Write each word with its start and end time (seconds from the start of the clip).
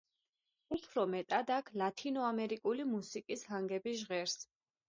უფრო 0.77 1.03
მეტად 1.15 1.53
აქ 1.57 1.69
ლათინო 1.83 2.25
ამერიკული 2.31 2.89
მუსიკის 2.97 3.47
ჰანგები 3.53 3.99
ჟღერს. 4.05 4.39